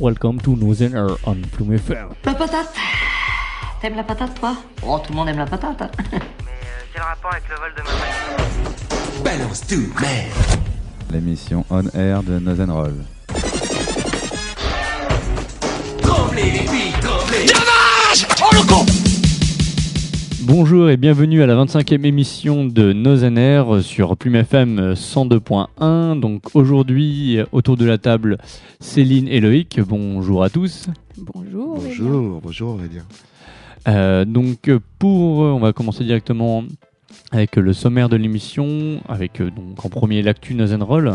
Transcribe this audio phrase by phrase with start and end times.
[0.00, 2.08] welcome to Nozen Air on Plume FM.
[2.24, 2.74] La patate
[3.80, 4.56] T'aimes la patate, toi?
[4.84, 5.80] Oh, tout le monde aime la patate.
[5.82, 5.90] hein.
[6.12, 6.20] Mais euh,
[6.92, 9.38] quel rapport avec le vol de ma mère?
[9.38, 10.60] Balance tout, merde
[11.12, 12.94] L'émission On Air de Nozen Roll.
[16.02, 17.46] Tremblez les billes, tremblez
[20.48, 26.18] Bonjour et bienvenue à la 25e émission de Nozen Air sur Plume FM 102.1.
[26.18, 28.38] Donc aujourd'hui, autour de la table,
[28.80, 29.78] Céline et Loïc.
[29.78, 30.88] Bonjour à tous.
[31.18, 31.76] Bonjour.
[31.76, 31.88] Aurélien.
[31.98, 33.04] Bonjour, bonjour Aurélien.
[33.88, 36.64] Euh, donc pour, on va commencer directement
[37.30, 41.12] avec le sommaire de l'émission, avec euh, donc en premier l'actu Nozen Roll,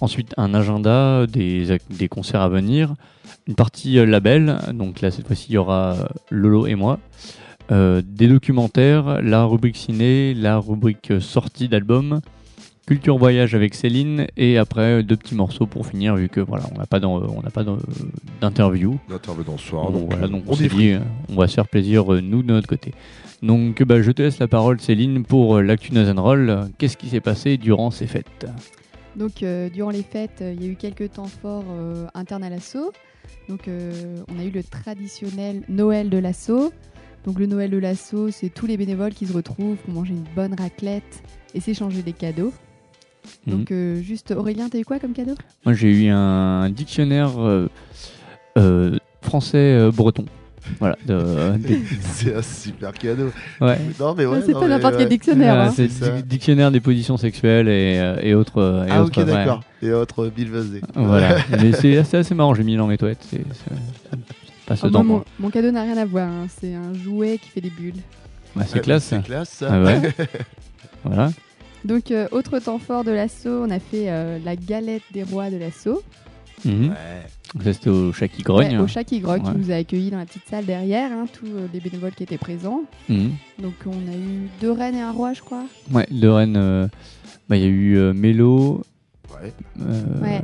[0.00, 2.94] ensuite un agenda des, des concerts à venir,
[3.48, 7.00] une partie euh, label, donc là cette fois-ci il y aura euh, Lolo et moi,
[7.70, 12.20] euh, des documentaires, la rubrique ciné, la rubrique sortie d'album,
[12.86, 16.64] culture voyage avec Céline et après euh, deux petits morceaux pour finir vu que voilà
[16.74, 17.64] on n'a pas d'en- on n'a pas
[18.40, 18.98] d'interview.
[19.08, 19.90] D'intervenant ce soir.
[19.92, 20.98] Donc, voilà, donc on, on s'est est dit, euh,
[21.30, 22.92] on va se faire plaisir, nous, de notre côté.
[23.42, 26.68] Donc, bah, je te laisse la parole, Céline, pour l'actu Nozen Roll.
[26.78, 28.46] Qu'est-ce qui s'est passé durant ces fêtes?
[29.16, 32.44] Donc, euh, durant les fêtes, euh, il y a eu quelques temps forts euh, internes
[32.44, 32.92] à l'assaut.
[33.48, 33.92] Donc, euh,
[34.32, 36.72] on a eu le traditionnel Noël de l'assaut.
[37.26, 40.24] Donc, le Noël de l'assaut, c'est tous les bénévoles qui se retrouvent pour manger une
[40.34, 41.22] bonne raclette
[41.54, 42.52] et s'échanger des cadeaux.
[43.46, 43.58] Mhm.
[43.58, 45.34] Donc, euh, juste, Aurélien, t'as eu quoi comme cadeau?
[45.64, 47.68] Moi, j'ai eu un dictionnaire euh,
[48.58, 50.24] euh, français-breton.
[50.80, 50.96] voilà.
[51.06, 53.30] de- des- c'est un super cadeau.
[53.60, 53.78] ouais.
[54.00, 54.40] Non, mais ouais.
[54.44, 55.08] C'est non, pas mais n'importe quel ouais.
[55.08, 55.60] dictionnaire.
[55.60, 55.72] Hein.
[55.74, 58.84] c'est dictionnaire des positions sexuelles et, euh, et autres.
[58.88, 59.32] et Ah, autres, ok, ouais.
[59.32, 59.60] d'accord.
[59.80, 60.80] Et autre Bill Vazé.
[60.96, 61.36] Voilà.
[61.62, 63.24] Mais c'est assez, assez marrant, j'ai mis dans mes toilettes.
[64.70, 65.02] Oh, moi.
[65.02, 66.28] mon, mon cadeau n'a rien à voir.
[66.28, 66.46] hein.
[66.60, 68.00] C'est un jouet qui fait des bulles.
[68.54, 69.04] Bah, c'est Ouais, classe.
[69.04, 69.68] C'est classe, ça.
[69.70, 70.00] Ah ouais.
[71.04, 71.30] voilà.
[71.84, 75.50] Donc, euh, autre temps fort de l'assaut, on a fait euh, la galette des rois
[75.50, 76.02] de l'assaut.
[76.64, 76.90] Ouais.
[77.64, 78.76] Ça, c'était au chat qui grogne.
[78.76, 79.52] Ouais, au chat qui grogne, Ouais.
[79.52, 82.22] qui nous a accueillis dans la petite salle derrière, hein, tous euh, les bénévoles qui
[82.22, 82.84] étaient présents.
[83.08, 83.32] Mhm.
[83.60, 85.64] Donc on a eu deux reines et un roi, je crois.
[85.92, 86.86] Ouais, de Rennes, euh,
[87.48, 88.82] bah, il y a eu euh, Mélo,
[89.42, 89.52] Ouais.
[89.82, 90.40] euh, Ouais.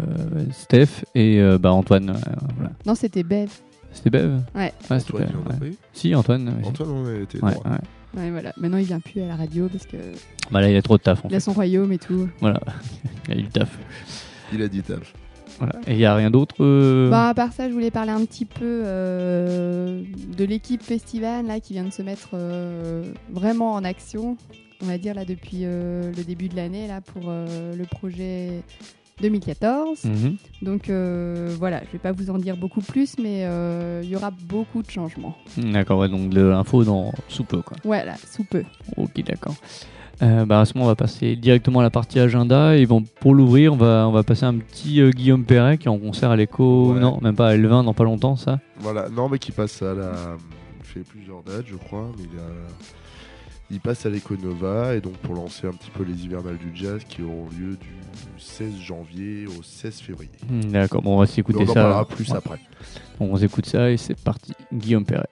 [0.53, 2.11] Steph et euh, bah, Antoine.
[2.11, 2.73] euh, voilà.
[2.85, 3.49] Non, c'était Bev.
[3.93, 4.73] C'était Bev Ouais.
[4.91, 5.59] Ouais, c'était Antoine, Bev, il en a ouais.
[5.61, 6.49] pas eu Si, Antoine.
[6.49, 6.67] ouais.
[6.67, 7.65] Antoine, on a été Ouais, droit.
[7.71, 7.79] ouais.
[8.21, 8.53] Ouais, voilà.
[8.57, 9.97] Maintenant, il vient plus à la radio parce que
[10.51, 11.25] Bah, là, il a trop de taf.
[11.25, 12.29] En il a son royaume et tout.
[12.41, 12.61] Voilà.
[13.29, 13.79] il a eu du taf.
[14.53, 15.13] Il a dit taf.
[15.59, 15.75] Voilà.
[15.89, 18.25] Et il n'y a rien d'autre euh, Bah, à part ça, je voulais parler un
[18.25, 20.03] petit peu euh,
[20.37, 24.37] de l'équipe festival là qui vient de se mettre euh, vraiment en action.
[24.81, 28.63] On va dire là depuis euh, le début de l'année là pour euh, le projet
[29.21, 30.05] 2014.
[30.05, 30.37] mhm.
[30.63, 34.17] Donc euh, voilà, je vais pas vous en dire beaucoup plus, mais euh, il y
[34.17, 35.37] aura beaucoup de changements.
[35.57, 37.63] D'accord, ouais, donc de l'info dans sous peu.
[37.63, 37.77] Quoi.
[37.85, 38.63] Voilà, sous peu.
[38.97, 39.55] Ok, d'accord.
[40.23, 42.77] Euh, bah, à ce moment, on va passer directement à la partie agenda.
[42.77, 45.87] Et bon, pour l'ouvrir, on va, on va passer un petit euh, Guillaume Perret qui
[45.87, 46.93] est en concert à l'écho.
[46.93, 47.01] Ouais.
[47.01, 48.59] Non, même pas à L20 dans pas longtemps, ça.
[48.79, 49.09] Voilà.
[49.09, 50.13] Non, mais qui passe à la.
[50.81, 52.11] Il fait plusieurs dates, je crois.
[52.17, 52.43] Mais il, a...
[53.71, 54.95] il passe à l'Econova.
[54.95, 57.89] Et donc, pour lancer un petit peu les hivernales du jazz qui auront lieu du
[58.39, 60.31] 16 janvier au 16 février.
[60.49, 61.75] Hmm, D'accord, bon, on va s'écouter on en ça.
[61.75, 62.37] parlera plus Ouais.
[62.37, 62.59] après.
[63.19, 64.53] Bon, on s'écoute ça et c'est parti.
[64.73, 65.29] Guillaume Perret.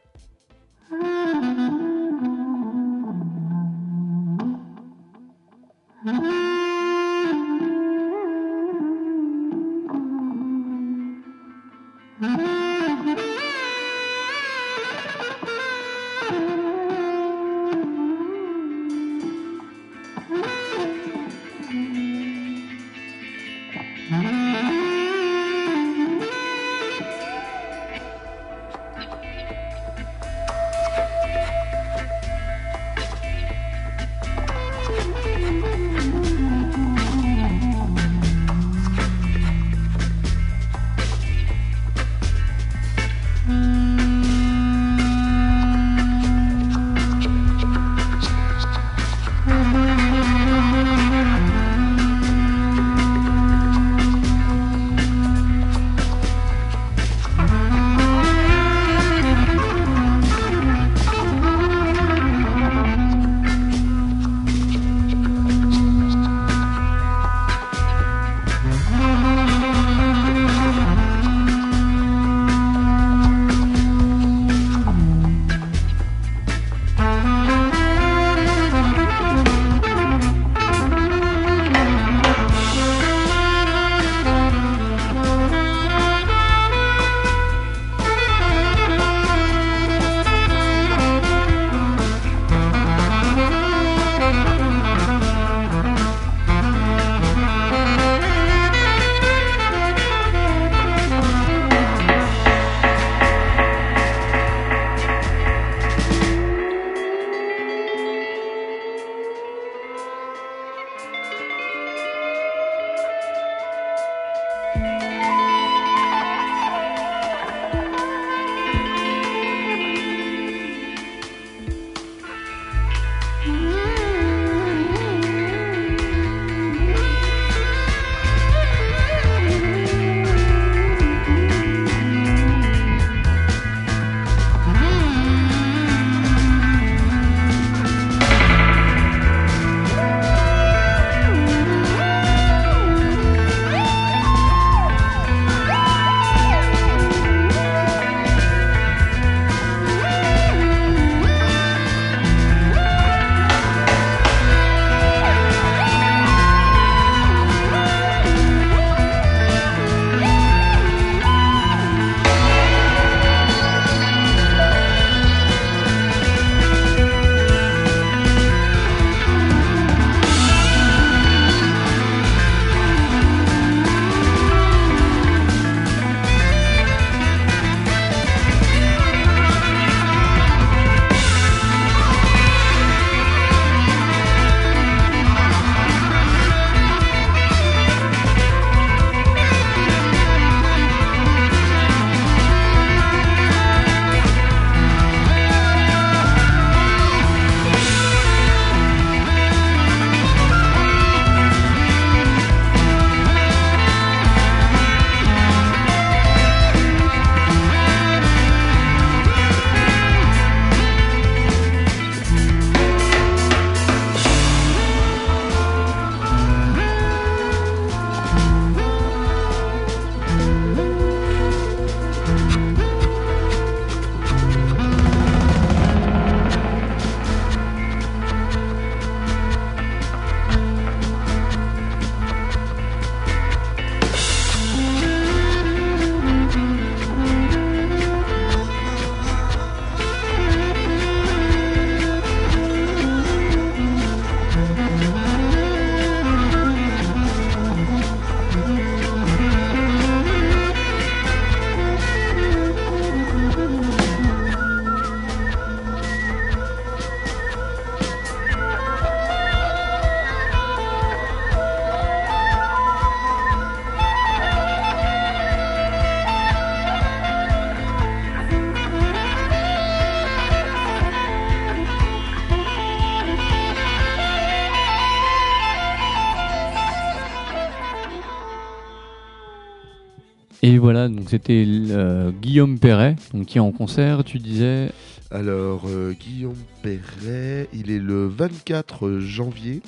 [281.09, 283.17] Donc c'était euh, Guillaume Perret,
[283.47, 284.91] qui est en concert, tu disais.
[285.31, 289.83] Alors, euh, Guillaume Perret, il est le 24 janvier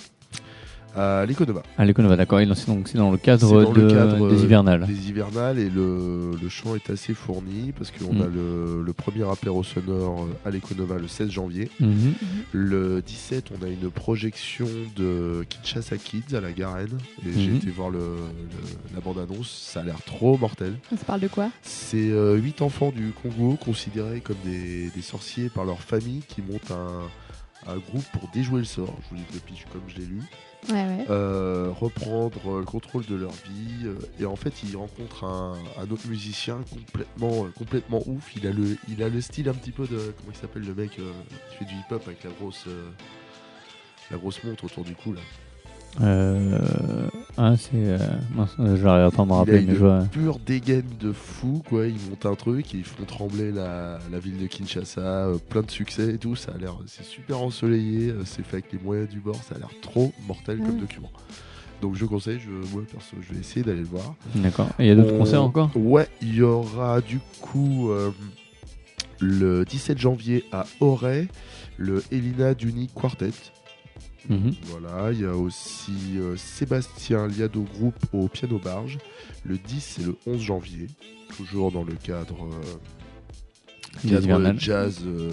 [0.99, 1.63] à l'Economa.
[1.77, 2.41] À l'Econova, d'accord.
[2.85, 4.87] C'est dans le cadre, dans de- le cadre, des euh, hivernales.
[4.87, 8.23] Des hivernales et le, le chant est assez fourni parce qu'on Mm.
[8.23, 11.71] a le, le premier apéro sonore à l'Economa le 16 janvier.
[11.81, 12.15] Mhm.
[12.53, 14.67] Le 17, on a une projection
[14.97, 16.99] de Kinshasa Kids à la Garenne.
[17.27, 17.57] Et j'ai Mhm.
[17.57, 19.69] été voir le, le- la bande-annonce.
[19.73, 20.75] Ça a l'air trop mortel.
[20.91, 21.51] Ça parle de quoi?
[21.63, 26.43] C'est euh, huit enfants du Congo considérés comme des, des sorciers par leur famille qui
[26.43, 28.95] montent un, un groupe pour déjouer le sort.
[29.05, 30.23] Je vous dis depuis comme je l'ai lu.
[31.11, 33.87] Euh, reprendre euh, le contrôle de leur vie.
[33.87, 35.57] euh, et en fait, ils rencontrent un,
[35.91, 38.35] autre musicien complètement, complètement ouf.
[38.37, 40.15] Il a, le, il style un petit peu de.
[40.19, 42.67] Comment il s'appelle le mec qui fait du hip-hop avec la grosse.
[44.11, 45.21] la grosse montre autour du cou là.
[46.01, 46.59] Euh,
[47.37, 47.71] ah, c'est.
[47.75, 47.99] euh,
[48.61, 50.01] euh, J'arrive pas à me rappeler, mais une je vois.
[50.13, 51.87] pure dégaine de fou, quoi.
[51.87, 55.63] Ils montent un truc et ils font trembler la, la ville de Kinshasa, euh, plein
[55.63, 56.37] de succès et tout.
[56.37, 59.57] Ça a l'air, c'est super ensoleillé, euh, c'est fait avec les moyens du bord, ça
[59.57, 61.11] a l'air trop mortel comme document.
[61.83, 64.15] Donc je conseille, je, moi perso, je vais essayer d'aller le voir.
[64.35, 64.69] D'accord.
[64.79, 65.71] Et il y a d'autres On- concerts encore?
[65.77, 68.11] Ouais, il y aura du coup euh,
[69.21, 71.29] le 17 janvier à Auray,
[71.77, 73.31] le Elina Duni Quartet.
[74.29, 74.55] Mhm.
[74.65, 78.99] Voilà, il y a aussi euh, Sébastien Liado Group au piano barge,
[79.45, 80.87] le 10 et le 11 janvier,
[81.37, 85.31] toujours dans le cadre, euh, cadre jazz euh,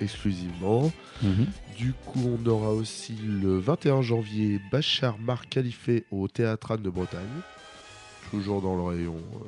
[0.00, 0.92] exclusivement.
[1.22, 1.46] Mhm.
[1.76, 7.22] Du coup, on aura aussi le 21 janvier Bachar Mar Khalife au Théâtre de Bretagne,
[8.30, 9.38] toujours dans le rayon, euh,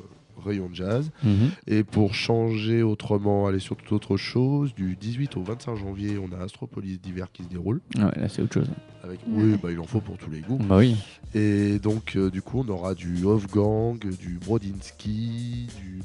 [0.44, 1.10] rayon jazz.
[1.22, 1.50] Mhm.
[1.66, 6.30] Et pour changer autrement, aller sur toute autre chose, du 18 au 25 janvier, on
[6.38, 7.80] a Astropolis d'hiver qui se déroule.
[7.98, 8.68] Ah Ouais, là c'est autre chose.
[9.04, 9.20] Avec.
[9.28, 10.58] Oui, bah, il en faut pour tous les goûts.
[10.58, 10.96] Bah oui.
[11.34, 16.00] Et donc, euh, du coup, on aura du Wolfgang, du Brodinski, du.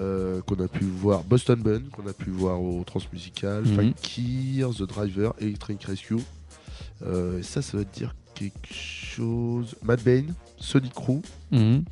[0.00, 3.74] euh, qu'on a pu voir Boston Bun qu'on a pu voir au Transmusical, Mhm.
[3.74, 6.16] Fakir, The Driver, Electric Rescue.
[7.04, 9.74] Euh, ça, ça veut dire quelque chose.
[9.82, 11.20] Mad Bane, Sonic Crew.
[11.50, 11.84] Mhm.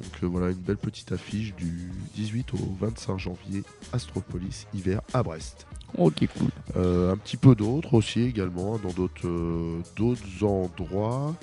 [0.00, 5.22] Donc euh, voilà une belle petite affiche du 18 au 25 janvier, Astropolis hiver à
[5.22, 5.66] Brest.
[5.98, 6.48] Ok, cool.
[6.76, 11.34] Euh, un petit peu d'autres aussi également dans d'autres euh, d'autres endroits.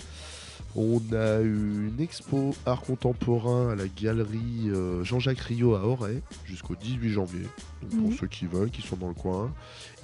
[0.80, 6.22] On a eu une expo art contemporain à la galerie euh, Jean-Jacques Rio à Auray
[6.46, 7.42] jusqu'au 18 janvier.
[7.82, 9.52] Donc pour ceux qui veulent, qui sont dans le coin.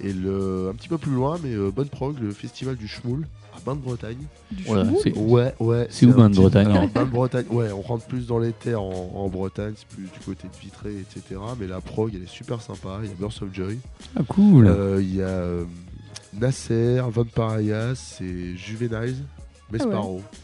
[0.00, 3.24] Et le, un petit peu plus loin, mais euh, bonne prog, le festival du Schmoul
[3.56, 4.18] à Bain de Bretagne.
[4.66, 5.86] Voilà, Ouais, ouais.
[5.90, 8.50] C'est où, Bain de Bretagne Alors, Bain de Bretagne, ouais, on rentre plus dans les
[8.52, 11.40] terres en, en Bretagne, c'est plus du côté de Vitré, etc.
[11.60, 12.98] Mais la prog, elle est super sympa.
[13.04, 13.78] Il y a Birth of Joy.
[14.16, 14.66] Ah, cool.
[14.66, 15.64] Euh, Il y a euh,
[16.32, 19.24] Nasser, Von Parayas et Juveniles,
[19.70, 20.20] Mesparo.
[20.24, 20.36] Ah,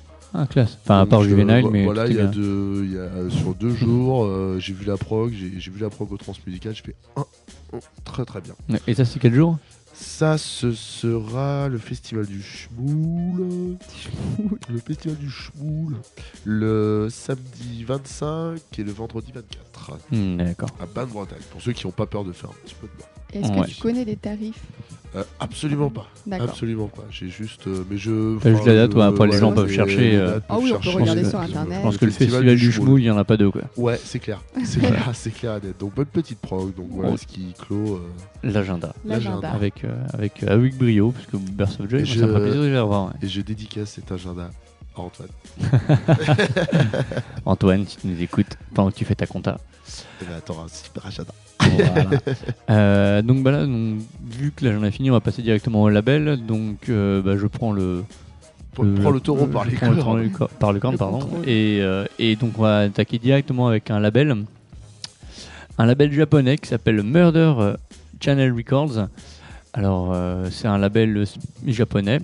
[0.47, 0.79] classe.
[0.83, 1.85] Enfin, à part euh, Juvenile, vo- mais.
[1.85, 2.31] voilà, il y a bien.
[2.31, 5.91] deux, il y a, sur deux jours, euh, j'ai vu la prog, j'ai vu la
[5.91, 7.25] prog au Transmusical, je fais un,
[7.75, 8.55] un, très très bien.
[8.87, 9.59] Et ça, c'est quel jour?
[9.93, 13.77] Ça, ce sera le festival du Schmoul.
[14.71, 15.97] Le festival du Schmoul.
[16.45, 20.71] Le samedi 25 et le vendredi 24 Hmm, D'accord.
[20.81, 21.41] à Bain-de-Bretagne.
[21.51, 23.07] Pour ceux qui n'ont pas peur de faire un petit peu de bain.
[23.33, 23.67] Est-ce que Ouais.
[23.67, 24.61] tu connais des tarifs
[25.17, 26.07] Euh, absolument pas.
[26.25, 26.51] D'accord.
[26.51, 27.03] Absolument pas.
[27.11, 27.67] J'ai juste.
[27.67, 28.39] euh, mais je.
[28.39, 30.73] T'as juste enfin, la date, ouais, après, les gens peuvent chercher, les euh, Ah oui,
[30.73, 31.79] on peut regarder sur Internet.
[31.79, 33.63] Je pense que le festival du Schmoul, il n'y en a pas deux, quoi.
[33.77, 34.41] Ouais, c'est clair.
[34.65, 35.75] C'est clair, c'est clair net.
[35.81, 36.73] Donc bonne petite prog.
[36.77, 37.17] Donc voilà Oh.
[37.17, 37.97] ce qui clôt.
[37.97, 38.09] euh,
[38.45, 38.95] L'agenda.
[39.05, 39.51] L'agenda.
[39.51, 42.61] Avec, euh, avec, euh, avec brio, parce que Burst of Joy, ça me ferait plaisir
[42.63, 43.07] de les revoir.
[43.07, 43.13] ouais.
[43.23, 44.51] Et je dédicace cet agenda
[44.97, 45.29] à Antoine.
[47.45, 49.59] Antoine, si tu nous écoutes pendant que tu fais ta compta.
[51.63, 51.95] Eh ben.
[51.95, 52.11] Voilà.
[52.71, 53.99] Euh, donc, bah là, donc,
[54.31, 56.39] vu que l'agenda est fini, on va passer directement au label.
[56.47, 58.05] Donc, euh, bah, je prends le.
[58.73, 60.05] Prends prends le taureau par les prends le cornes.
[60.05, 61.19] taureau le cor- par le corne, Le pardon.
[61.45, 64.37] Et, euh, et donc, on va attaquer directement avec un label.
[65.79, 67.75] Un label japonais qui s'appelle Murder
[68.21, 69.09] Channel Records.
[69.73, 71.25] Alors, euh, c'est un label
[71.67, 72.19] japonais,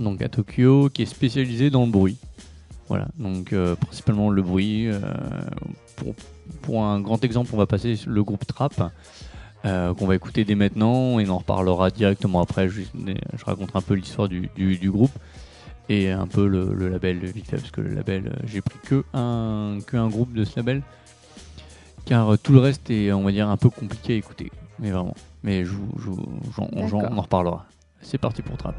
[0.00, 2.16] donc à Tokyo, qui est spécialisé dans le bruit.
[2.88, 4.88] Voilà, donc euh, principalement le bruit.
[5.98, 6.14] Pour,
[6.62, 8.90] pour un grand exemple, on va passer le groupe Trap,
[9.64, 12.68] euh, qu'on va écouter dès maintenant, et on en reparlera directement après.
[12.68, 15.10] Je, je raconterai un peu l'histoire du, du- du groupe
[15.88, 18.78] et un peu le, le label vite fait, parce que le label, euh, j'ai pris
[18.84, 20.82] que un, que un groupe de ce label,
[22.04, 24.90] car euh, tout le reste est, on va dire, un peu compliqué à écouter, mais
[24.90, 25.14] vraiment.
[25.42, 26.68] Mais je, je D'accord.
[27.12, 27.66] on en reparlera.
[28.00, 28.74] C'est parti pour Trap.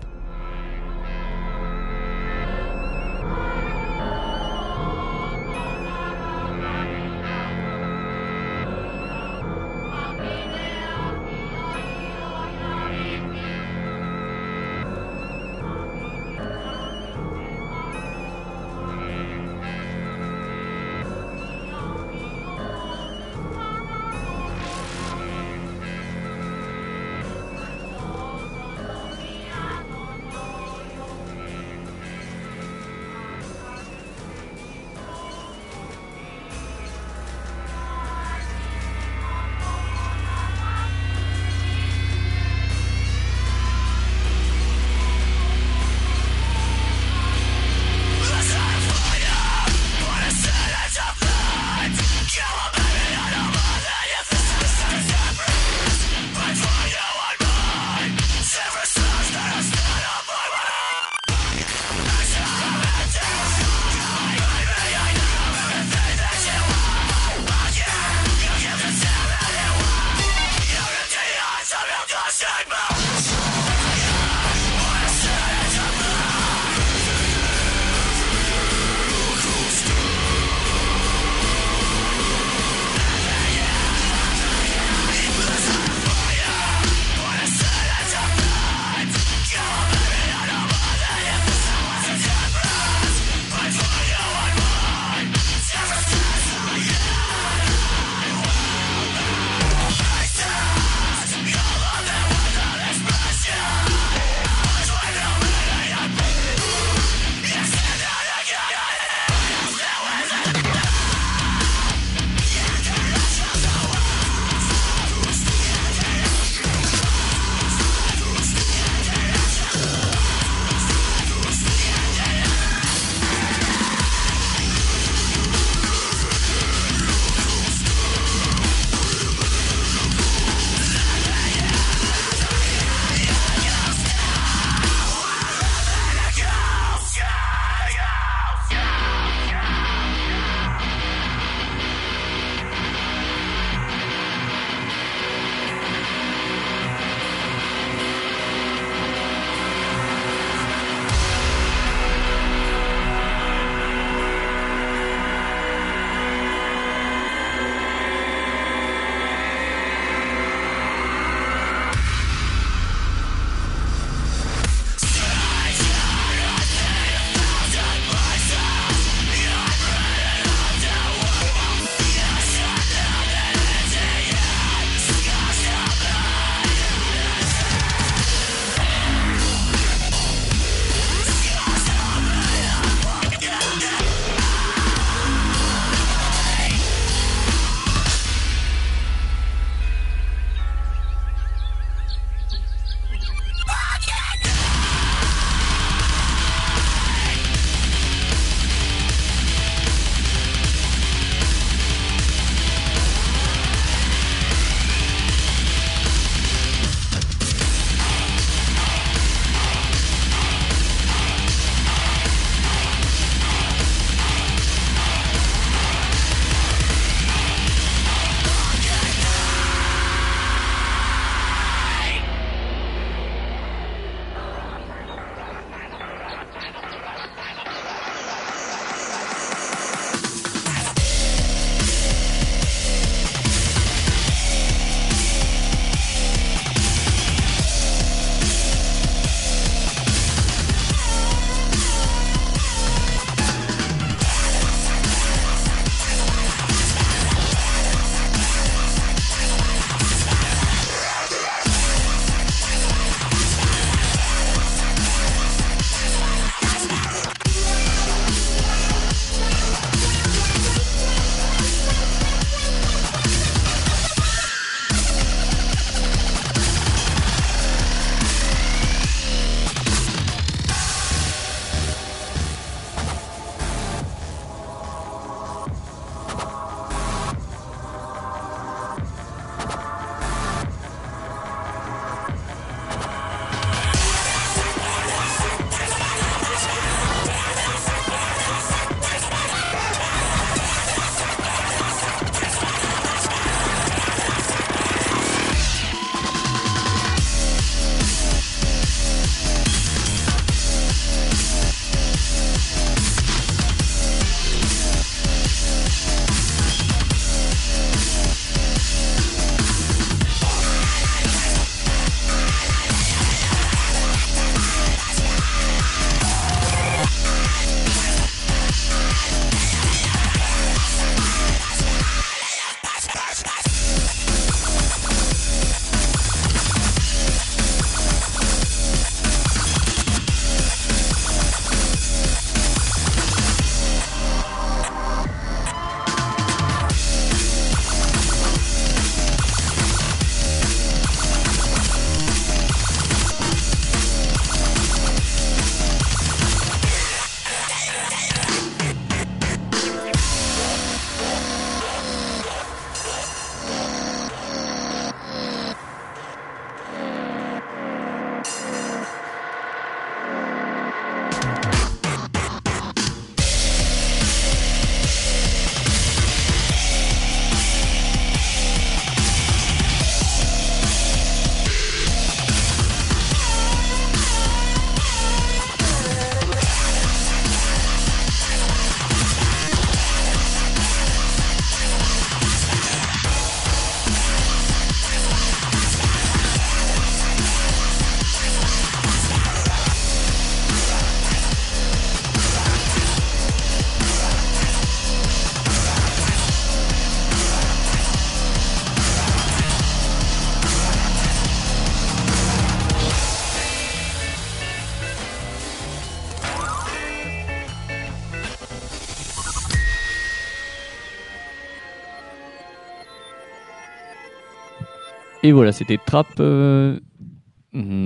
[415.49, 416.27] Et voilà, c'était Trap.
[416.39, 416.99] euh,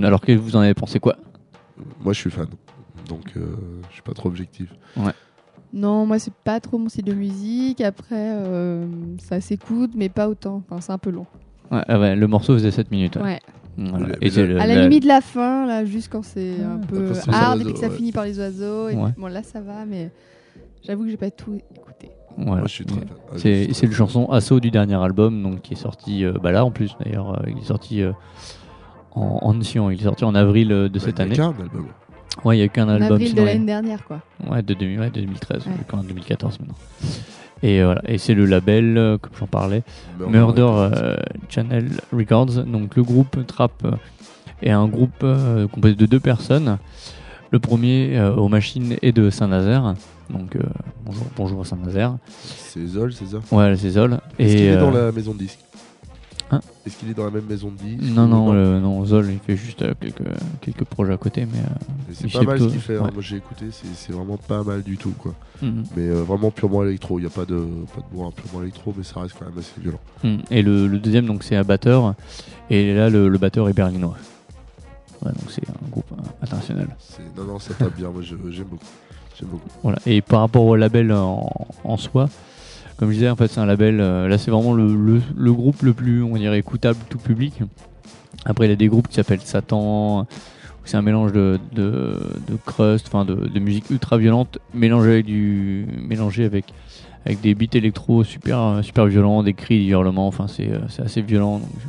[0.02, 1.16] Alors que vous en avez pensé quoi?
[2.02, 2.46] Moi, je suis fan.
[3.06, 3.54] Donc, euh,
[3.90, 4.72] je suis pas trop objectif.
[5.74, 7.82] Non, moi, c'est pas trop mon style de musique.
[7.82, 8.86] Après, euh,
[9.18, 10.62] ça s'écoute, mais pas autant.
[10.70, 11.26] Enfin, c'est un peu long.
[11.70, 13.16] ouais, ah ouais, Le morceau faisait 7 minutes.
[13.16, 13.22] ouais.
[13.22, 13.40] Ouais.
[13.76, 14.06] Voilà.
[14.06, 16.78] Mais Et c'est le- À la la- limite, la fin, là, juste quand c'est un
[16.78, 17.96] peu Quand c'est les hard et oiseaux, puis que ça ouais.
[17.96, 18.88] finit par les oiseaux.
[18.88, 19.10] Et Ouais.
[19.18, 20.10] Bon, là, ça va, mais
[20.86, 21.58] j'avoue que j'ai pas tout.
[22.36, 22.60] Voilà.
[22.60, 23.06] Moi, je suis très fan.
[23.10, 26.32] Ah, je C'est c'est le chanson Assaut du dernier album, donc qui est sorti euh,
[26.42, 27.32] bah là en plus d'ailleurs.
[27.34, 28.12] euh, il est sorti euh,
[29.14, 31.36] en, en si, il est sorti en avril euh, de cette Bah, a année.
[31.36, 31.86] qu'un album.
[32.44, 33.12] Ouais, il y a qu'un En album.
[33.12, 34.20] avril de sinon, l'année dernière, quoi.
[34.50, 35.72] Ouais, de, 2000 ouais, de 2013, Ouais.
[35.86, 36.74] quand 2014 maintenant.
[37.62, 39.82] Et euh, voilà, et c'est le label, euh, comme j'en parlais,
[40.18, 41.16] Murder euh,
[41.48, 42.64] Channel Records.
[42.64, 43.92] Donc le groupe Trap euh,
[44.62, 46.78] est un groupe euh, composé de deux personnes.
[47.54, 49.94] Le premier euh, aux machines est de Saint-Nazaire.
[50.28, 50.60] Donc euh,
[51.06, 52.16] bonjour, bonjour à Saint-Nazaire.
[52.48, 53.36] C'est Zol, c'est ça?
[53.52, 54.18] Ouais, c'est Zol.
[54.40, 55.60] Est-ce qu'il est dans euh, la maison de disque
[56.50, 56.60] Hein?
[56.84, 59.56] Est-ce qu'il est dans la même maison de disque non, non, non, Zol, il fait
[59.56, 60.24] juste quelques,
[60.62, 61.60] quelques projets à côté, mais.
[62.12, 62.96] C'est pas mal plutôt- ce qu'il fait.
[62.96, 63.08] hein.
[63.14, 65.32] Moi, j'ai écouté, c'est vraiment pas mal du tout, quoi.
[65.62, 65.84] mhm.
[65.96, 67.20] Mais vraiment purement électro.
[67.20, 69.56] Il n'y a pas de, pas de bourrin purement électro, mais ça reste quand même
[69.56, 70.00] assez violent.
[70.24, 70.38] Mm.
[70.50, 72.14] Et le, le deuxième, donc, c'est un batteur.
[72.68, 74.16] Et là, le, le batteur est berlinois.
[75.24, 76.88] Ouais, donc c'est un groupe euh, international.
[77.36, 78.10] Non, non, ça tape bien.
[78.10, 78.84] Moi, j'aime beaucoup.
[79.42, 79.68] Beaucoup.
[79.82, 79.98] Voilà.
[80.06, 81.50] Et par rapport au label en,
[81.82, 82.28] en soi,
[82.96, 84.00] comme je disais, en fait, c'est un label.
[84.00, 87.60] euh, là, c'est vraiment le, le- le groupe le plus, on dirait, écoutable tout public.
[88.44, 90.20] Après, il y a des groupes qui s'appellent Satan.
[90.22, 90.26] où
[90.84, 95.26] C'est un mélange de, de, de crust, enfin de, de musique ultra violente, mélangée avec
[95.26, 96.66] du, mélangé avec
[97.26, 100.28] avec des beats électro super euh, super violents, des cris, des hurlements.
[100.28, 101.58] Enfin, c'est euh, assez violent.
[101.58, 101.88] Donc, je-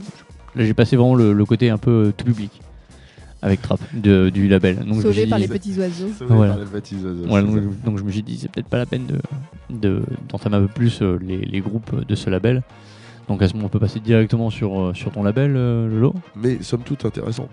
[0.56, 2.52] je- là, j'ai passé vraiment le, le côté un peu euh, tout public
[3.45, 4.77] avec Trap de- du label.
[4.86, 6.08] Donc, Sauvé par les petits oiseaux.
[6.21, 6.53] Voilà.
[6.55, 9.19] Par les donc, je- donc je me suis dit, c'est peut-être pas la peine de
[9.69, 12.63] de- d'entamer un peu plus euh, les, les groupes de ce label.
[13.27, 16.13] Donc à ce moment, on peut passer directement sur, euh, sur ton label, euh, Lolo.
[16.36, 17.47] Mais somme toute intéressant.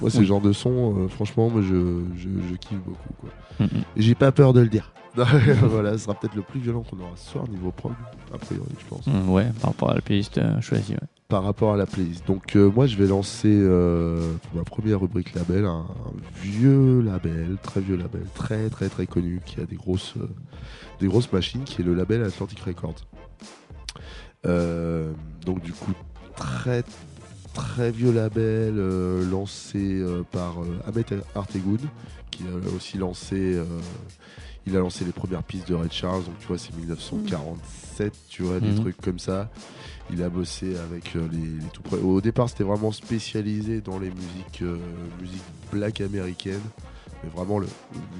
[0.00, 0.20] Moi, Oui.
[0.20, 3.14] le genre de son, euh, franchement, moi, je, je, je kiffe beaucoup.
[3.20, 3.30] Quoi.
[3.60, 3.82] Mhm.
[3.96, 4.92] Et j'ai pas peur de le dire.
[5.14, 7.92] voilà, ce sera peut-être le plus violent qu'on aura ce soir niveau prog,
[8.34, 9.06] a priori, je pense.
[9.06, 10.92] Mm, ouais, par rapport à la playlist euh, choisie.
[10.94, 10.98] ouais.
[11.32, 12.26] Par rapport à la playlist.
[12.26, 15.86] Donc euh, moi je vais lancer euh, pour ma première rubrique label un,
[16.42, 20.28] vieux label, très vieux label, très très très connu, qui a des grosses euh,
[21.00, 23.06] des grosses machines, qui est le label Atlantic Records.
[24.44, 25.94] Donc du coup
[26.36, 26.84] très
[27.54, 28.76] très vieux label
[29.30, 31.78] lancé par Ahmet Artegun,
[32.30, 33.58] qui a aussi lancé
[34.66, 38.42] il a lancé les premières pistes de Red Charles, donc tu vois c'est 1947, tu
[38.42, 38.80] vois des Mhm.
[38.80, 39.50] trucs comme ça.
[40.10, 43.98] Il a bossé avec euh, les, les tout pre- Au départ, c'était vraiment spécialisé dans
[43.98, 44.76] les musiques, euh,
[45.20, 46.60] musiques black américaines,
[47.22, 47.66] mais vraiment le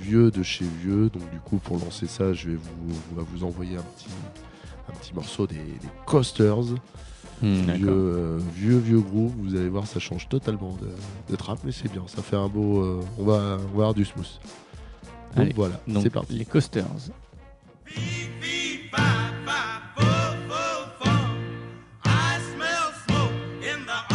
[0.00, 1.10] vieux de chez vieux.
[1.10, 4.08] Donc du coup, pour lancer ça, je vais vous, vous envoyer un petit,
[4.88, 6.74] un petit morceau des, des Coasters,
[7.40, 7.88] Mm, vieux, D'accord.
[7.90, 9.32] euh, vieux vieux groupe.
[9.38, 10.88] Vous allez voir, ça change totalement de,
[11.28, 12.04] de trap, mais c'est bien.
[12.06, 12.82] Ça fait un beau.
[12.84, 14.28] euh, on va, on va avoir du smooth.
[15.36, 16.34] Donc Allez, voilà, Donc c'est parti.
[16.34, 16.84] les coasters.
[22.04, 23.32] I smell smoke
[23.64, 24.12] in the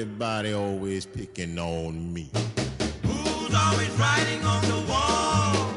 [0.00, 2.30] everybody always picking on me?
[3.02, 5.67] Who's always writing on the wall?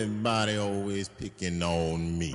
[0.00, 2.34] Everybody always picking on me?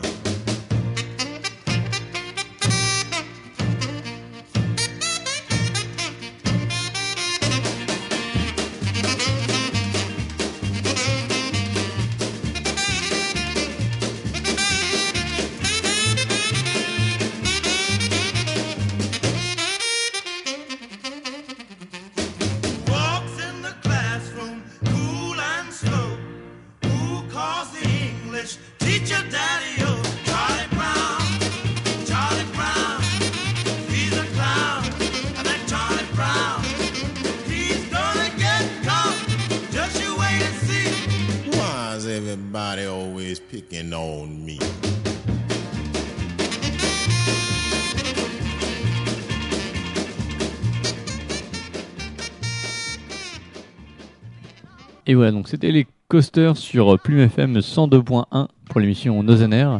[55.07, 59.79] Et voilà, donc c'était les coasters sur Plume FM 102.1 pour l'émission Nose Air.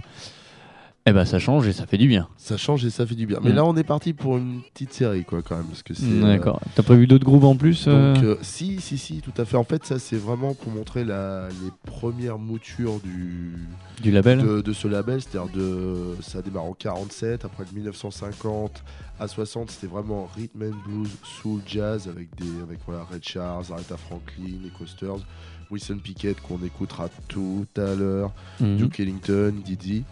[1.08, 2.28] Eh ben ça change et ça fait du bien.
[2.36, 3.40] Ça change et ça fait du bien.
[3.44, 3.56] Mais Mm.
[3.56, 5.66] là, on est parti pour une petite série, quoi, quand même.
[5.68, 6.04] Parce que c'est.
[6.04, 6.60] euh, D'accord.
[6.74, 9.56] T'as prévu d'autres groupes en plus euh Donc, euh, si, si, si, tout à fait.
[9.56, 13.54] En fait, ça, c'est vraiment pour montrer la, les premières moutures du,
[14.02, 15.22] du label de, de ce label.
[15.22, 17.46] C'est-à-dire, de, ça démarre en 47.
[17.46, 18.84] Après, de 1950
[19.20, 23.66] à 60, c'était vraiment rhythm and blues, soul, jazz, avec, des, avec voilà, Red Charles,
[23.72, 25.24] Aretha Franklin, les Coasters,
[25.70, 28.78] Wilson Pickett, qu'on écoutera tout à l'heure, Mhm.
[28.78, 30.04] Duke Ellington, Didi.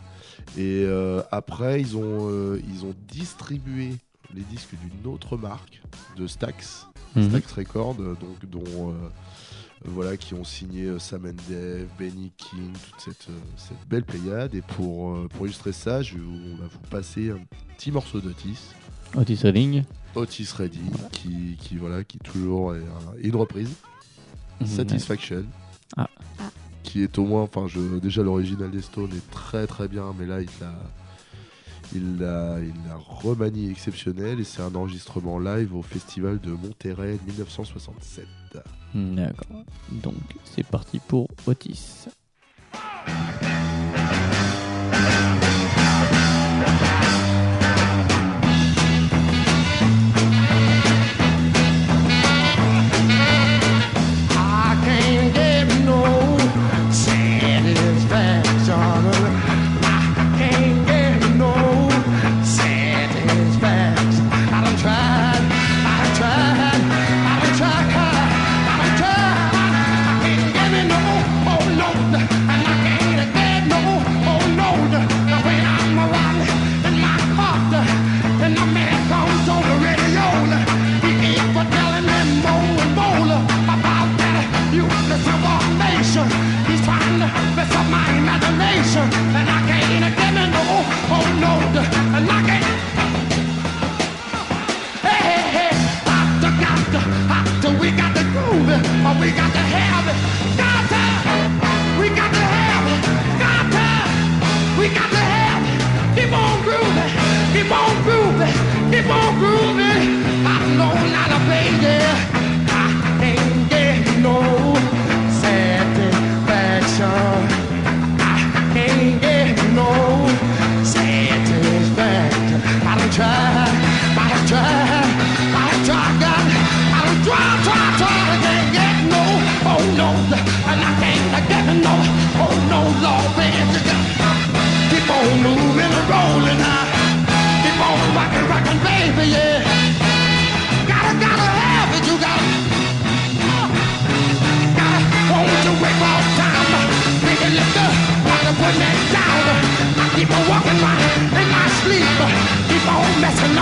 [0.58, 3.94] Et euh, après, ils ont, euh, ils ont distribué
[4.34, 5.82] les disques d'une autre marque,
[6.18, 7.30] de Stax, Mhm.
[7.30, 8.94] Stax Records, donc, dont, euh,
[9.86, 14.04] voilà, qui ont signé euh, Sam and Dave, Benny King, toute cette, euh, cette belle
[14.06, 14.56] pléiade.
[14.56, 17.39] Et pour, euh, pour illustrer ça, je, on va vous passer un
[17.78, 18.60] petit morceau d'Otis.
[19.16, 19.84] Otis Redding.
[20.16, 23.70] Otis Redding, qui, qui, voilà, qui toujours est un- une reprise.
[24.62, 24.68] Mhm.
[24.68, 25.46] Satisfaction.
[25.98, 26.10] Ah.
[26.39, 26.44] Ah.
[26.84, 27.65] Qui est au moins, enfin,
[28.02, 30.74] déjà l'original des Stones est très très bien, mais là il l'a,
[31.96, 37.17] il l'a, il l'a remanié exceptionnel et c'est un enregistrement live au festival de Monterrey
[37.26, 38.26] 1967.
[38.93, 39.63] D'accord.
[39.91, 42.08] Donc c'est parti pour Otis.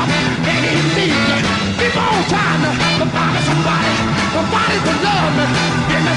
[0.01, 0.09] Up
[0.97, 1.45] need.
[1.77, 3.93] Keep on trying to find somebody,
[4.33, 5.45] somebody to love me.
[5.89, 6.13] Give me.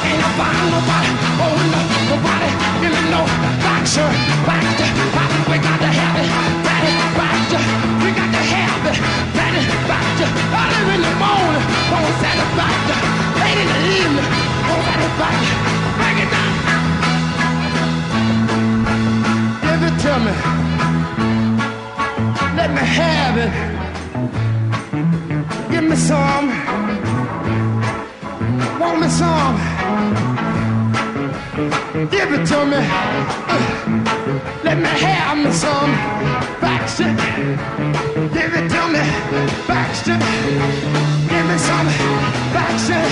[0.00, 1.10] I find nobody.
[1.44, 1.80] Oh no,
[2.12, 2.50] nobody.
[2.80, 3.22] Give me no
[5.50, 6.28] we got to have it.
[8.04, 8.98] We got to have it.
[10.90, 11.64] In the morning.
[13.40, 14.28] Late in the evening.
[15.98, 16.52] Break it down.
[19.62, 20.59] Give it to me.
[22.90, 23.52] Let me have it.
[25.70, 26.48] Give me some.
[28.80, 29.56] Want me some?
[32.10, 32.78] Give it to me.
[33.46, 33.58] Uh,
[34.64, 35.92] let me have me some.
[36.60, 37.14] Baxter.
[38.34, 39.02] Give it to me.
[39.68, 40.18] Baxter.
[41.30, 41.88] Give me some.
[42.54, 43.02] Baxter.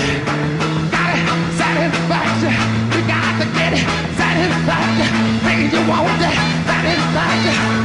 [0.91, 1.23] Got it.
[1.55, 2.53] Satisfaction.
[2.91, 3.85] You got to get it.
[4.19, 5.11] Satisfaction.
[5.45, 6.19] Made you want.
[6.67, 7.78] Satisfaction.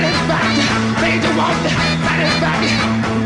[0.00, 0.14] It.
[0.14, 1.02] Satisfaction.
[1.02, 1.72] Made you want it.
[2.06, 3.12] Satisfaction.
[3.12, 3.17] You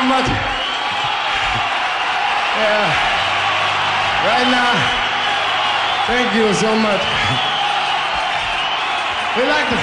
[0.00, 0.28] so much.
[2.56, 2.88] Yeah.
[4.24, 4.96] Right now,
[6.06, 7.02] Thank you so much.
[9.36, 9.78] We'd like to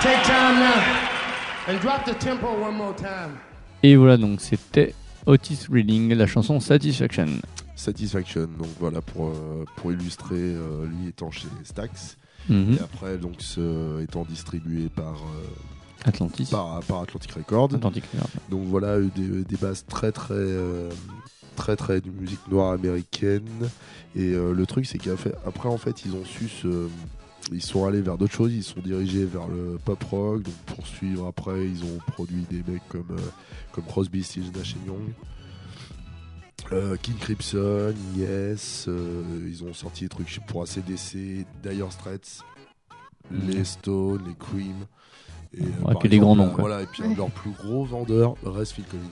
[0.00, 0.82] take time now
[1.68, 3.36] and drop the tempo one more time.
[3.84, 4.94] Et voilà, donc c'était
[5.26, 7.26] Otis Reading, la chanson Satisfaction.
[7.76, 12.16] Satisfaction, donc voilà pour, euh, pour illustrer euh, lui étant chez Stax
[12.48, 12.74] Mhm.
[12.74, 15.46] et après donc ce- étant distribué par, euh,
[16.04, 16.46] Atlantis.
[16.50, 17.74] par, par Atlantic Records.
[17.74, 18.30] Atlantic Records.
[18.50, 20.90] Donc voilà euh, des, des bases très très euh,
[21.56, 23.68] très très de musique noire américaine
[24.14, 26.88] et euh, le truc c'est qu'après en fait ils ont su se
[27.52, 30.86] ils sont allés vers d'autres choses, ils sont dirigés vers le pop rock, donc pour
[30.86, 33.30] suivre après ils ont produit des mecs comme, euh,
[33.72, 35.12] comme Crosby, Stills, Nash Young,
[36.72, 42.40] euh, King Crimson, Yes, euh, ils ont sorti des trucs pour ACDC, Dire Straits,
[43.30, 44.76] les Stones, les Cream.
[45.56, 46.64] Et, euh, que des grands exemple, noms, quoi.
[46.64, 49.02] Voilà, et puis un de leurs plus gros vendeurs reste Phil Collins.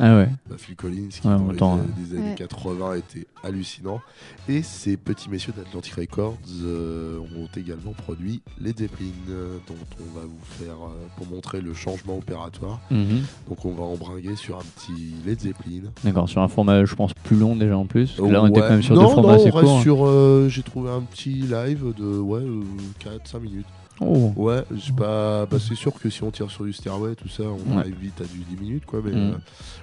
[0.00, 0.28] Ah ouais.
[0.48, 1.82] Bah, Phil Collins, qui Ouais, dans les, temps, ouais.
[1.96, 2.34] des années Ouais.
[2.34, 4.00] 80 était hallucinant.
[4.48, 10.18] Et ces petits messieurs d'Atlantic Records euh, ont également produit les Zeppelin, euh, dont on
[10.18, 12.80] va vous faire, euh, pour montrer le changement opératoire.
[12.90, 13.22] Mhm.
[13.48, 15.90] Donc on va embringuer sur un petit Led Zeppelin.
[16.02, 18.18] D'accord, sur un format, je pense, plus long déjà en plus.
[18.18, 19.82] Là, on était quand même sur non, deux formats non, assez on reste hein.
[19.82, 22.42] sur, euh, j'ai trouvé un petit live de ouais,
[23.00, 23.66] 4-5 minutes.
[24.00, 24.32] Oh.
[24.36, 24.62] Ouais,
[24.96, 25.46] pas.
[25.46, 27.78] Bah, c'est sûr que si on tire sur du Stairway, tout ça, on Ouais.
[27.80, 29.00] arrive vite à du 10 minutes, quoi.
[29.04, 29.14] Mais Mm.
[29.14, 29.34] euh,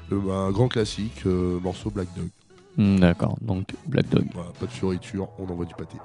[0.09, 2.27] le- un grand classique, euh, morceau Black Dog.
[2.77, 4.25] Hmm, D'accord, donc Black Dog.
[4.33, 5.97] Voilà, pas de fioriture, on envoie du pâté.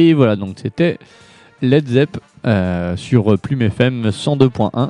[0.00, 0.98] Et voilà, donc c'était
[1.60, 4.88] Led Zepp euh, sur Plume FM 102.1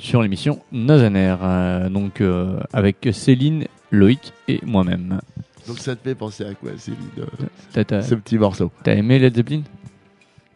[0.00, 1.36] sur l'émission Nazaner.
[1.40, 5.20] Euh, donc euh, avec Céline, Loïc et moi-même.
[5.68, 7.24] Donc ça te fait penser à quoi, Céline euh,
[7.72, 8.70] T'as- T'as Ce petit morceau?
[8.82, 9.62] t'as aimé Led Zeppelin?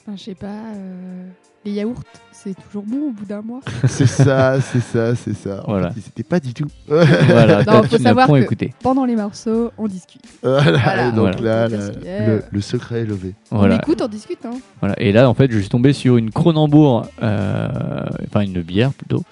[0.02, 1.28] Enfin, je sais pas, euh,
[1.64, 2.00] les yaourts,
[2.32, 3.60] c'est toujours bon au bout d'un mois.
[3.86, 5.62] c'est ça, c'est ça, c'est ça.
[5.66, 5.90] En Voilà.
[5.90, 6.66] fait, C'était pas du tout.
[6.88, 8.66] Voilà, Non, faut savoir que-.
[8.82, 10.22] Pendant les morceaux, on discute.
[10.42, 11.68] Voilà, donc Voilà.
[11.68, 13.34] là, le, le secret est levé.
[13.50, 13.74] Voilà.
[13.76, 14.44] On écoute, on discute.
[14.46, 14.58] Hein.
[14.80, 14.94] Voilà.
[15.00, 17.68] Et là, en fait, je suis tombé sur une Cronenbourg, euh,
[18.26, 19.22] enfin une bière plutôt.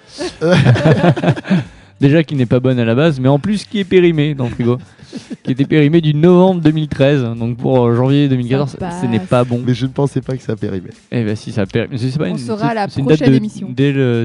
[2.01, 4.45] Déjà qui n'est pas bonne à la base, mais en plus qui est périmée dans
[4.45, 4.79] le frigo.
[5.43, 9.45] qui était périmée du novembre 2013, donc pour euh, janvier 2014, Ça ce n'est pas
[9.45, 9.63] bon.
[9.67, 10.91] Mais je ne pensais pas que ça périmait.
[11.11, 13.69] Eh ben si ça pas On une, saura la une date prochaine de- émission.
[13.71, 14.25] Dès le,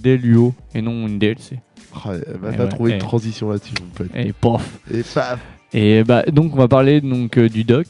[0.00, 1.58] dès l'UO et non une DLC.
[1.94, 2.94] Oh, elle va Eh pas ouais, trouver eh.
[2.94, 3.74] une transition là-dessus.
[4.14, 4.78] Et pof.
[4.92, 5.38] Et paf,
[5.74, 7.86] Et bah donc on va parler donc euh, du doc.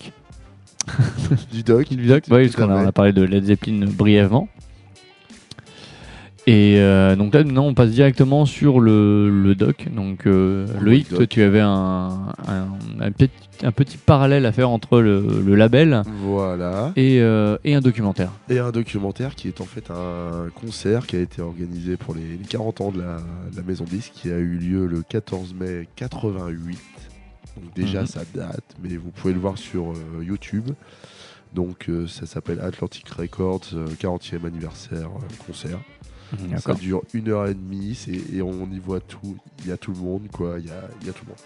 [1.52, 1.88] du doc.
[1.90, 4.48] Du doc, ouais, parce qu'on a, on a parlé de Led Zeppelin brièvement.
[6.48, 9.86] Et euh, donc là, maintenant, on passe directement sur le, le doc.
[9.94, 12.66] Donc, euh, Oh, Loïc, le toi, tu avais un, un,
[13.00, 13.30] un petit,
[13.62, 16.92] un petit parallèle à faire entre le, le label Voilà.
[16.96, 18.32] et, euh, et un documentaire.
[18.50, 22.22] Et un documentaire qui est en fait un concert qui a été organisé pour les,
[22.36, 23.18] les 40 ans de la,
[23.52, 26.76] de la Maison Disque qui a eu lieu le 14 mai 88.
[27.56, 28.06] Donc déjà Mhm.
[28.06, 30.70] ça date, mais vous pouvez le voir sur euh, YouTube.
[31.54, 35.08] Donc ça s'appelle Atlantic Records euh, 40e anniversaire
[35.46, 35.78] concert.
[36.58, 37.98] Ça dure une heure et demie
[38.32, 39.36] et on y voit tout.
[39.60, 40.56] Il y a tout le monde quoi.
[40.58, 41.38] Il y a, il y a tout le monde.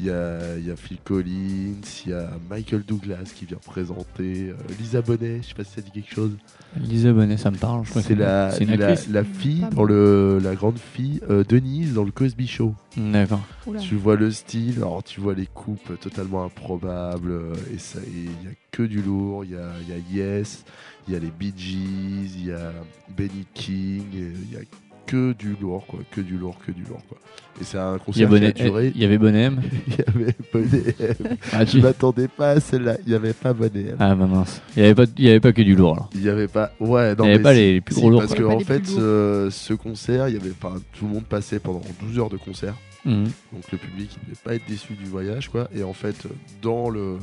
[0.00, 3.58] Il y a, il y a Phil Collins, il y a Michael Douglas qui vient
[3.58, 6.30] présenter, euh, Lisa Bonet, je sais pas si ça dit quelque chose.
[6.76, 7.84] Lisa Bonet, ça me parle.
[7.84, 11.42] je crois C'est la, c'est une la, la fille, dans le, la grande fille, euh,
[11.42, 12.76] Denise, dans le Cosby Show.
[12.96, 13.40] D'accord.
[13.80, 18.52] Tu vois le style, alors tu vois les coupes totalement improbables, euh, et il y
[18.52, 19.44] a que du lourd.
[19.44, 20.64] Il y a, il y a Yes,
[21.08, 22.72] il y a les Bee Gees, il y a
[23.16, 24.60] Benny King, il y a
[25.06, 27.16] que du lourd, quoi, que du lourd, que du lourd, quoi.
[27.60, 28.92] Et c'est un concert qui a duré.
[28.94, 29.60] il y avait Bonnet M.
[29.86, 31.36] Il y avait Bonnet M.
[31.52, 32.98] Ah, Je tu- m'attendais pas à celle-là.
[33.06, 33.96] Il n'y avait pas Bonnet M.
[33.98, 34.60] ah bah mince.
[34.76, 35.94] Il n'y avait, pas- il y avait pas que du lourd.
[35.94, 36.10] alors.
[36.14, 36.72] Il n'y avait pas.
[36.78, 38.34] Ouais, non, Il y avait mais pas si- les- les plus si, gros lourds, Parce
[38.34, 41.80] que en fait, ce, ce concert, il y avait pas tout le monde passait pendant
[42.02, 42.74] 12 heures de concert.
[43.06, 43.24] Mhm.
[43.54, 45.68] Donc le public ne devait pas être déçu du voyage, quoi.
[45.74, 46.26] Et en fait,
[46.60, 47.16] dans le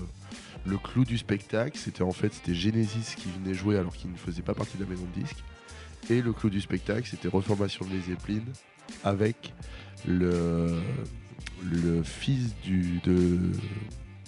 [0.66, 4.18] le clou du spectacle, c'était en fait c'était Genesis qui venait jouer alors qu'il ne
[4.18, 5.38] faisait pas partie de la maison de disque.
[6.10, 8.44] Et le clou du spectacle, c'était Reformation de les Zeppelin
[9.04, 9.54] avec
[10.08, 10.80] le
[11.64, 13.40] le fils du de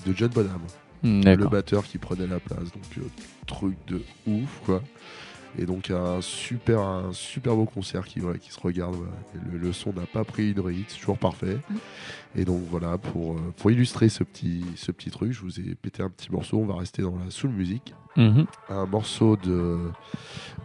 [0.05, 0.61] de John Bonham
[1.03, 2.71] Mhm, le batteur qui prenait la place.
[2.71, 3.01] Donc, euh,
[3.45, 4.81] truc de ouf, quoi.
[5.58, 8.95] Et donc, un super, un super beau concert qui, se regarde.
[9.51, 11.58] Le, le son n'a pas pris une ride, c'est toujours parfait.
[12.36, 15.74] Et donc, voilà, pour, euh, pour illustrer ce petit, ce petit truc, je vous ai
[15.74, 16.58] pété un petit morceau.
[16.58, 17.95] On va rester dans la soul music.
[18.16, 18.45] Mhm.
[18.70, 19.80] Un morceau de,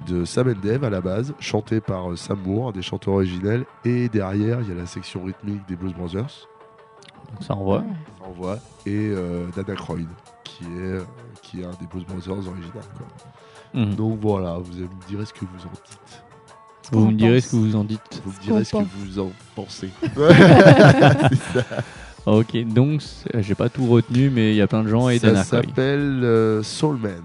[0.07, 3.15] de Sam and Dave à la base, chanté par euh, Sam Moore, un des chanteurs
[3.15, 3.65] originels.
[3.87, 6.49] Et derrière, il y a la section rythmique des Blues Brothers.
[7.31, 7.83] Donc ça envoie.
[8.19, 8.59] Ça envoie.
[8.85, 10.09] Et euh, Dana Croyd,
[10.45, 10.99] qui est,
[11.41, 12.85] qui est un des Blues Brothers original.
[12.97, 13.07] Quoi.
[13.75, 13.95] Mhm.
[13.95, 16.23] Donc voilà, vous me direz ce que vous en dites.
[16.93, 17.45] Vous me direz pense.
[17.45, 18.23] ce que vous en dites.
[18.25, 18.87] Vous me direz ce que pense.
[18.99, 19.91] vous en pensez.
[21.55, 21.65] Ça.
[22.25, 23.03] Ok, donc
[23.41, 26.63] j'ai pas tout retenu, mais il y a plein de gens et Ça s'appelle euh,
[26.63, 27.21] Soul Man.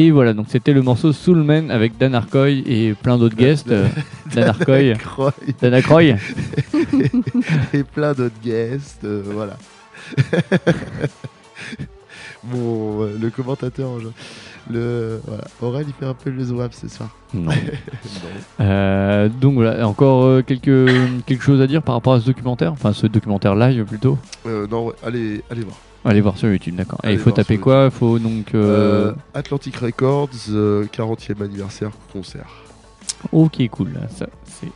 [0.00, 3.70] Et voilà, donc c'était le morceau Soulman avec Dan Arcoy et plein d'autres guests.
[3.70, 3.86] euh,
[4.34, 4.94] Dan Arcoy.
[5.60, 6.16] Dan Aykroyd.
[7.74, 9.58] et plein d'autres guests, euh, voilà.
[12.54, 14.08] Euh, le commentateur, je-
[14.72, 15.44] le, voilà.
[15.60, 17.10] Aurel, il fait un peu le zouave ce soir.
[17.34, 17.50] Non.
[18.60, 20.88] Euh, donc voilà, encore euh, quelques,
[21.26, 22.72] quelque chose à dire par rapport à ce documentaire?
[22.72, 24.16] Enfin, ce documentaire live plutôt?
[24.46, 25.76] Euh, non, ouais, allez, allez voir.
[26.04, 26.98] Allez voir sur YouTube, d'accord.
[27.04, 28.54] Et il faut taper quoi Il faut donc.
[28.54, 32.48] euh, Euh, Atlantic Records, euh, 40e anniversaire concert.
[33.32, 33.92] Ok, cool.
[34.16, 34.68] Ça, c'est.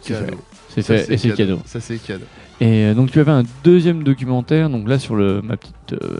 [0.00, 0.26] c'est Cadeau.
[0.26, 0.36] fait.
[0.68, 1.58] C'est Ça, et c'est cadeau.
[1.64, 2.24] Ça, c'est cadeau.
[2.60, 6.18] Et euh, donc tu avais un deuxième documentaire, donc là sur le ma petite euh,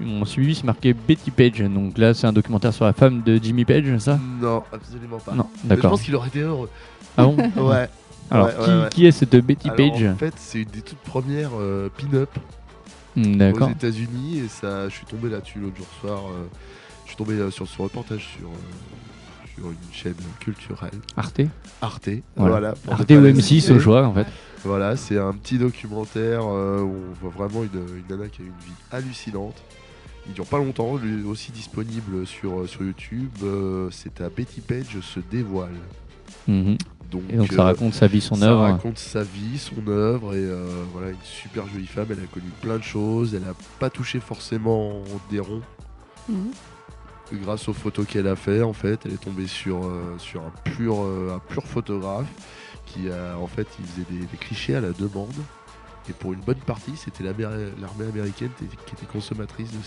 [0.00, 3.40] mon suivi c'est marqué Betty Page, donc là c'est un documentaire sur la femme de
[3.42, 4.16] Jimmy Page, ça?
[4.40, 5.32] Non, absolument pas.
[5.32, 5.90] Non, Mais Je d'accord.
[5.90, 6.70] pense qu'il aurait été heureux.
[7.16, 7.36] Ah bon?
[7.56, 7.88] Ouais.
[8.30, 8.88] Alors Ouais, qui, ouais, ouais.
[8.90, 10.04] qui est cette Betty Alors, Page?
[10.04, 12.30] En fait, c'est une des toutes premières euh, pin-up
[13.16, 13.70] aux D'accord.
[13.70, 16.18] États-Unis et ça, je suis tombé là-dessus l'autre jour soir.
[16.28, 16.46] euh,
[17.04, 21.40] je suis tombé euh, sur ce reportage sur, euh, sur une chaîne culturelle, Arte
[21.82, 22.08] Arte.
[22.36, 22.74] Voilà.
[22.88, 23.72] Arte ou la M6 citer.
[23.72, 24.26] au choix en fait.
[24.64, 28.44] Voilà, c'est un petit documentaire euh, où on voit vraiment une, une nana qui a
[28.44, 29.56] une vie hallucinante.
[30.28, 33.30] Il dure pas longtemps, lui aussi disponible sur, sur YouTube.
[33.90, 35.74] c'est à Betty Page se dévoile.
[36.48, 36.76] Mhm.
[37.10, 38.60] Donc, Et donc ça euh, raconte sa vie, son ça œuvre.
[38.62, 42.06] raconte sa vie, son œuvre et euh, voilà une super jolie femme.
[42.10, 43.34] Elle a connu plein de choses.
[43.34, 45.62] Elle a pas touché forcément des ronds
[46.28, 46.52] Mhm.
[47.42, 48.62] grâce aux photos qu'elle a fait.
[48.62, 52.26] En fait, elle est tombée sur euh, sur un pur euh, un pur photographe
[52.86, 55.34] qui a en fait il faisait des, des clichés à la demande.
[56.10, 59.78] Et pour une bonne partie, c'était l'armée américaine qui était- consommatrice de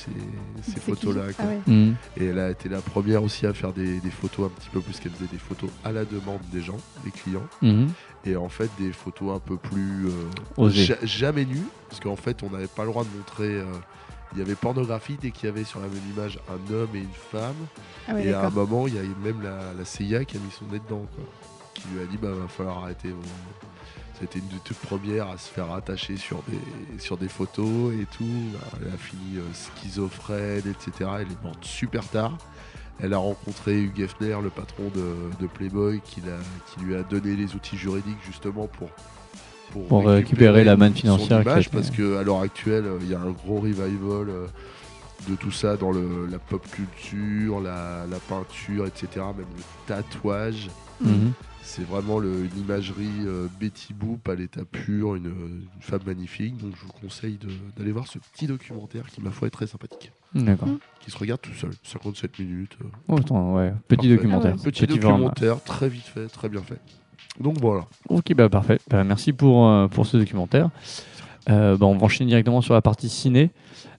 [0.63, 1.23] ces, photos-là.
[1.37, 1.59] Ah ouais.
[1.67, 1.95] Mhm.
[2.17, 4.79] Et elle a été la première aussi à faire des, des photos un petit peu
[4.79, 7.43] plus qu'elle faisait des photos à la demande des gens, des clients.
[7.61, 7.89] Mhm.
[8.25, 10.07] Et en fait, des photos un peu plus.
[10.07, 10.11] euh,
[10.85, 11.67] ja- jamais nues.
[11.89, 13.55] Parce qu'en fait, on n'avait pas le droit de montrer.
[13.59, 13.65] euh,
[14.33, 16.99] il y avait pornographie dès qu'il y avait sur la même image un homme et
[16.99, 17.53] une femme.
[18.07, 20.37] Ah ouais, et à un moment, il y a eu même la, la CIA qui
[20.37, 21.05] a mis son nez dedans.
[21.15, 21.23] Quoi,
[21.75, 23.17] qui lui a dit bah, va falloir arrêter vos.
[24.23, 28.05] C'était une des toutes premières à se faire attacher sur des, sur des photos et
[28.17, 28.23] tout.
[28.79, 31.09] Elle a fini euh, schizophrène, etc.
[31.19, 32.37] Elle est morte super tard.
[33.01, 36.21] Elle a rencontré Hugh Hefner, le patron de, de Playboy, qui,
[36.81, 38.91] lui a donné les outils juridiques justement pour,
[39.89, 43.31] Pour récupérer la manne financière image, parce qu'à l'heure actuelle, euh, il y a un
[43.31, 44.47] gros revival euh,
[45.27, 49.07] de tout ça dans le, la pop culture, la, la peinture, etc.
[49.15, 50.69] Même le tatouage.
[51.01, 51.33] Mhm.
[51.65, 56.57] C'est vraiment le- une imagerie euh, Betty Boop à l'état pur, une, une femme magnifique.
[56.57, 57.39] Donc je vous conseille
[57.77, 60.11] d'aller voir ce petit documentaire qui, ma foi, est très sympathique.
[60.35, 60.67] D'accord.
[60.99, 62.77] Qui se regarde tout seul, 57 minutes.
[62.81, 63.73] euh, Oh, attends, ouais.
[63.87, 64.09] Petit Parfait.
[64.15, 64.55] documentaire.
[64.57, 66.79] Petit, documentaire, très vite fait, très bien fait.
[67.39, 67.85] Donc voilà.
[68.09, 68.79] Ok, bah parfait.
[68.89, 70.69] Bah, merci pour, euh, pour ce documentaire.
[71.49, 73.51] Euh, bah, on va enchaîner directement sur la partie ciné.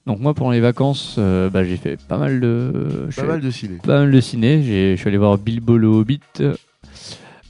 [0.06, 3.06] Donc moi, pendant les vacances, euh, bah, j'ai fait pas mal de...
[3.10, 3.78] je Pas mal de ciné.
[3.82, 4.62] pas mal de ciné.
[4.62, 6.20] J'ai- Je suis allé voir Bilbo le Hobbit.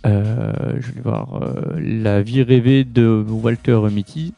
[0.07, 4.34] Euh, je allé voir euh, La vie rêvée de Walter Mitty.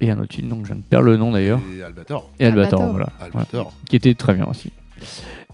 [0.00, 1.60] Et un autre film dont je ne perds le nom d'ailleurs.
[1.76, 2.30] Et Albator.
[2.38, 2.90] Et Albator, Albator.
[2.90, 3.08] voilà.
[3.20, 3.72] Albator.
[3.88, 4.72] Qui était très bien aussi.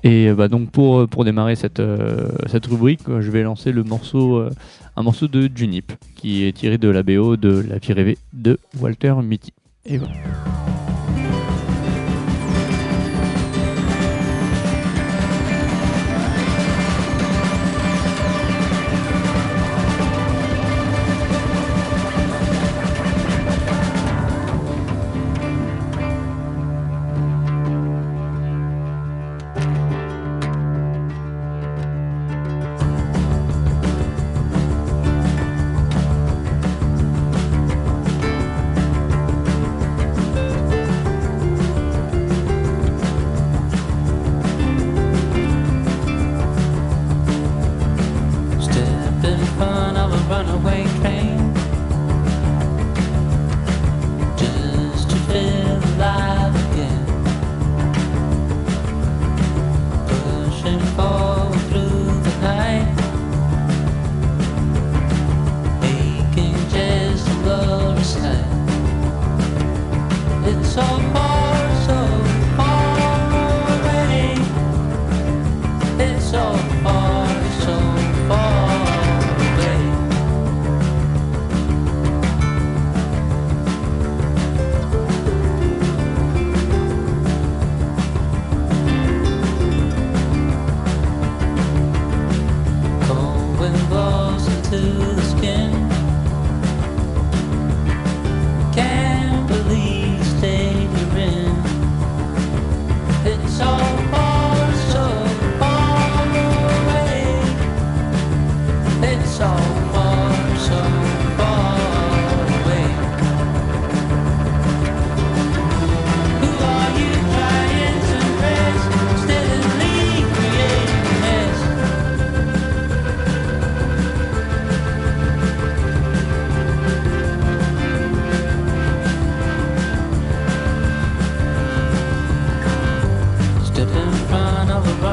[0.02, 3.82] Et euh, bah, donc pour, pour démarrer cette, euh, cette rubrique, je vais lancer le
[3.82, 4.50] morceau, euh,
[4.96, 8.58] un morceau de Junip qui est tiré de la BO de La vie rêvée de
[8.80, 9.52] Walter Mitty.
[9.84, 10.14] Et voilà.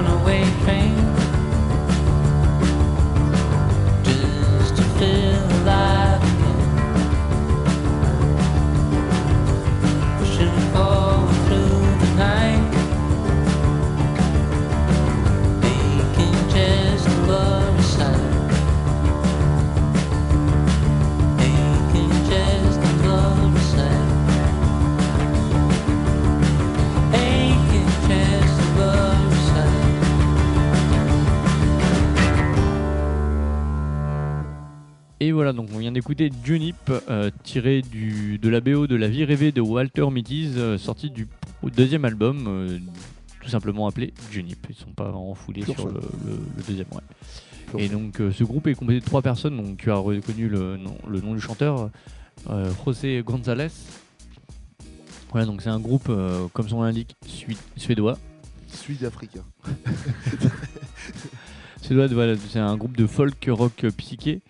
[0.04, 1.13] Runaway train
[35.44, 36.76] voilà, donc on vient d'écouter Junip,
[37.10, 41.10] euh, tiré du, de la BO de La vie rêvée de Walter Mitty, euh, sorti
[41.10, 41.28] du
[41.76, 42.80] deuxième album, euh,
[43.42, 44.66] tout simplement appelé Junip.
[44.70, 45.90] Ils sont pas enfoulés sur fun.
[45.90, 46.88] le, le- le deuxième.
[46.94, 47.84] Ouais.
[47.84, 50.96] Et donc ce groupe est composé de trois personnes, donc tu as reconnu le nom,
[51.10, 51.90] le nom du chanteur,
[52.86, 53.68] José González.
[55.32, 56.10] Voilà, donc c'est un groupe,
[56.54, 57.16] comme son nom l'indique,
[57.76, 58.18] suédois.
[58.68, 59.44] Sud-africain.
[61.82, 64.42] Suédois, voilà, c'est un groupe de folk rock psyché.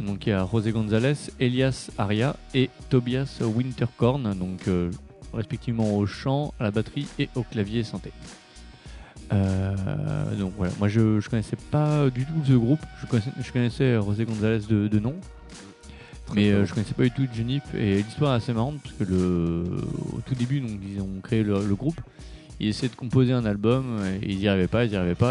[0.00, 4.90] Donc il y a José González, Elias Aria et Tobias Winterkorn, donc euh,
[5.34, 8.10] respectivement au chant, à la batterie et au clavier synthé.
[9.32, 9.74] Euh,
[10.36, 13.94] donc voilà, moi je, je connaissais pas du tout ce groupe, je connaissais, je connaissais
[13.96, 15.14] José González de, de nom,
[16.34, 17.62] mais euh, je connaissais pas du tout Junip.
[17.74, 19.64] Et l'histoire est assez marrante parce que le,
[20.14, 22.00] au tout début donc ils ont créé le, le groupe,
[22.58, 25.18] ils essayaient de composer un album et ils n'y arrivaient pas, ils n'y arrivaient pas